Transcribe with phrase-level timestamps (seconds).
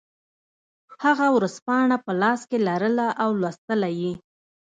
[1.03, 4.13] هغه ورځپاڼه په لاس کې لرله او لوستله یې